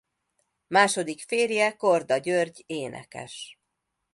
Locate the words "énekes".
2.65-3.59